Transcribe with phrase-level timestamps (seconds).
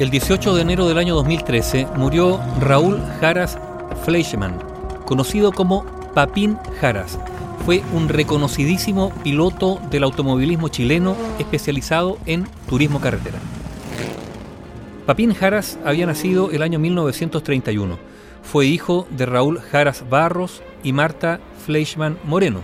[0.00, 3.58] El 18 de enero del año 2013 murió Raúl Jaras
[4.02, 4.58] Fleischmann,
[5.04, 5.84] conocido como
[6.14, 7.18] Papín Jaras.
[7.66, 13.38] Fue un reconocidísimo piloto del automovilismo chileno especializado en turismo carretera.
[15.04, 17.98] Papín Jaras había nacido el año 1931.
[18.42, 22.62] Fue hijo de Raúl Jaras Barros y Marta Fleischmann Moreno.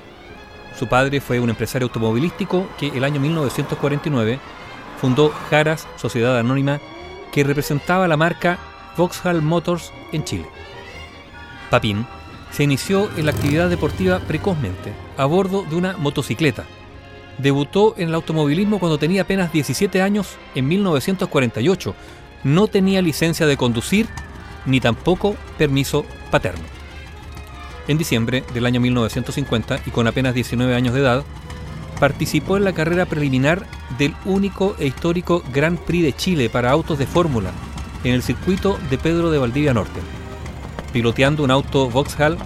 [0.78, 4.38] Su padre fue un empresario automovilístico que el año 1949
[4.98, 6.80] fundó Jaras Sociedad Anónima
[7.36, 8.58] que representaba la marca
[8.96, 10.46] Vauxhall Motors en Chile.
[11.68, 12.06] Papín
[12.50, 16.64] se inició en la actividad deportiva precozmente, a bordo de una motocicleta.
[17.36, 21.94] Debutó en el automovilismo cuando tenía apenas 17 años en 1948.
[22.44, 24.06] No tenía licencia de conducir
[24.64, 26.64] ni tampoco permiso paterno.
[27.86, 31.22] En diciembre del año 1950 y con apenas 19 años de edad,
[31.98, 33.66] participó en la carrera preliminar
[33.98, 37.50] del único e histórico Grand Prix de Chile para autos de fórmula
[38.04, 40.00] en el circuito de Pedro de Valdivia Norte.
[40.92, 42.38] Piloteando un auto Vauxhall,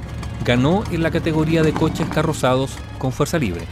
[0.45, 3.67] ganó en la categoría de coches carrozados con fuerza libre.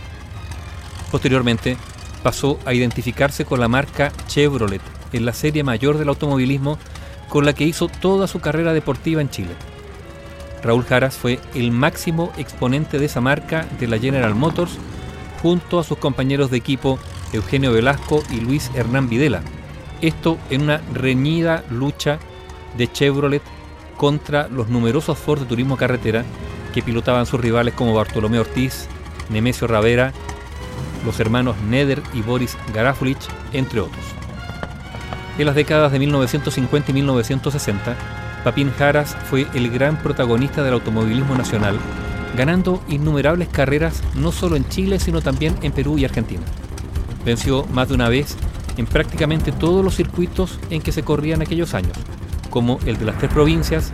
[1.11, 1.77] Posteriormente,
[2.23, 4.83] pasó a identificarse con la marca Chevrolet
[5.13, 6.79] en la serie mayor del automovilismo
[7.29, 9.55] con la que hizo toda su carrera deportiva en Chile.
[10.63, 14.79] Raúl Jaras fue el máximo exponente de esa marca de la General Motors
[15.43, 16.99] junto a sus compañeros de equipo
[17.33, 19.43] Eugenio Velasco y Luis Hernán Videla.
[20.01, 22.19] Esto en una reñida lucha
[22.77, 23.43] de Chevrolet
[23.97, 26.25] contra los numerosos Ford de turismo carretera
[26.73, 28.89] que pilotaban sus rivales como Bartolomé Ortiz,
[29.31, 30.13] Nemesio Ravera,
[31.05, 34.05] los hermanos Neder y Boris Garafulich, entre otros.
[35.39, 37.97] En las décadas de 1950 y 1960,
[38.45, 41.79] Papín Jaras fue el gran protagonista del automovilismo nacional
[42.37, 46.43] ganando innumerables carreras no solo en Chile, sino también en Perú y Argentina.
[47.25, 48.37] Venció más de una vez
[48.77, 51.97] en prácticamente todos los circuitos en que se corrían aquellos años,
[52.51, 53.93] como el de las tres provincias,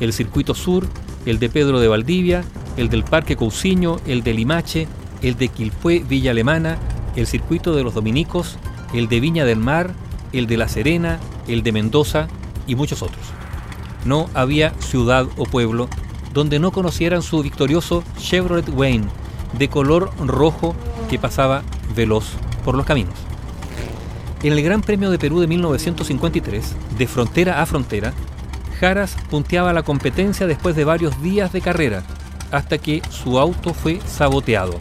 [0.00, 0.86] el Circuito Sur,
[1.24, 2.44] el de Pedro de Valdivia,
[2.76, 4.86] el del Parque Cousiño, el de Limache,
[5.22, 6.78] el de Quilpué Villa Alemana,
[7.16, 8.58] el Circuito de los Dominicos,
[8.92, 9.90] el de Viña del Mar,
[10.32, 11.18] el de La Serena,
[11.48, 12.28] el de Mendoza
[12.66, 13.24] y muchos otros.
[14.04, 15.88] No había ciudad o pueblo
[16.36, 19.06] donde no conocieran su victorioso Chevrolet Wayne
[19.58, 20.76] de color rojo
[21.08, 21.62] que pasaba
[21.96, 22.26] veloz
[22.62, 23.14] por los caminos.
[24.42, 28.12] En el Gran Premio de Perú de 1953, de frontera a frontera,
[28.78, 32.02] Jaras punteaba la competencia después de varios días de carrera,
[32.50, 34.74] hasta que su auto fue saboteado,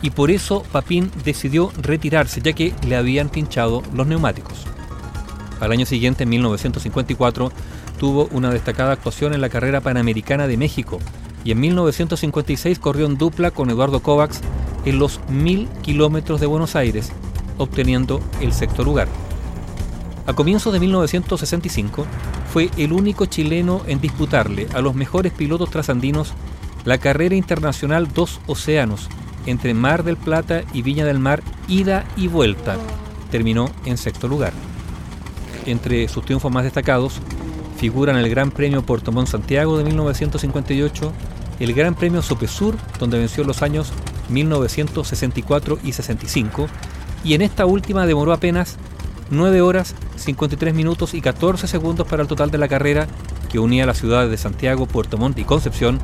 [0.00, 4.64] y por eso Papín decidió retirarse ya que le habían pinchado los neumáticos.
[5.62, 7.52] Al año siguiente, en 1954,
[7.96, 10.98] tuvo una destacada actuación en la carrera panamericana de México
[11.44, 14.40] y en 1956 corrió en dupla con Eduardo Kovacs
[14.84, 17.12] en los 1000 kilómetros de Buenos Aires,
[17.58, 19.06] obteniendo el sexto lugar.
[20.26, 22.06] A comienzos de 1965
[22.52, 26.32] fue el único chileno en disputarle a los mejores pilotos trasandinos
[26.84, 29.08] la carrera internacional Dos Océanos
[29.46, 32.78] entre Mar del Plata y Viña del Mar, ida y vuelta.
[33.30, 34.52] Terminó en sexto lugar.
[35.66, 37.20] Entre sus triunfos más destacados
[37.76, 41.12] figuran el Gran Premio Puerto Montt Santiago de 1958,
[41.60, 43.92] el Gran Premio Sopesur, donde venció los años
[44.28, 46.68] 1964 y 65,
[47.24, 48.76] y en esta última demoró apenas
[49.30, 53.06] 9 horas, 53 minutos y 14 segundos para el total de la carrera
[53.50, 55.98] que unía las ciudades de Santiago, Puerto Montt y Concepción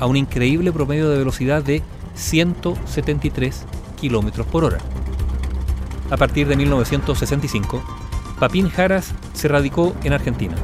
[0.00, 1.82] a un increíble promedio de velocidad de
[2.14, 3.64] 173
[4.00, 4.78] kilómetros por hora.
[6.10, 7.82] A partir de 1965,
[8.38, 10.54] Papín Jaras se radicó en Argentina.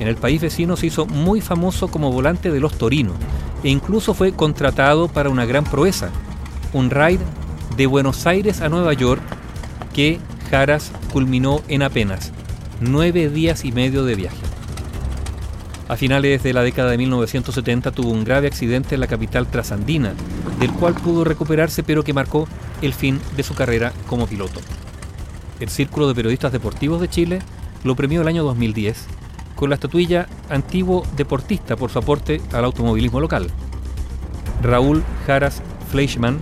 [0.00, 3.16] En el país vecino se hizo muy famoso como volante de los Torinos
[3.62, 6.10] e incluso fue contratado para una gran proeza,
[6.72, 7.20] un raid
[7.76, 9.22] de Buenos Aires a Nueva York
[9.92, 10.18] que
[10.50, 12.32] Jaras culminó en apenas
[12.80, 14.36] nueve días y medio de viaje.
[15.88, 20.14] A finales de la década de 1970 tuvo un grave accidente en la capital trasandina,
[20.58, 22.48] del cual pudo recuperarse pero que marcó
[22.80, 24.60] el fin de su carrera como piloto.
[25.60, 27.38] El Círculo de Periodistas Deportivos de Chile
[27.84, 29.06] lo premió el año 2010
[29.54, 33.48] con la estatuilla Antiguo Deportista por su aporte al automovilismo local.
[34.62, 36.38] Raúl Jaras Fleischmann,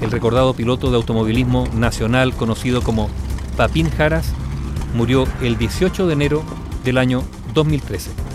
[0.00, 3.08] el recordado piloto de automovilismo nacional conocido como
[3.56, 4.32] Papín Jaras,
[4.94, 6.42] murió el 18 de enero
[6.84, 7.22] del año
[7.54, 8.29] 2013.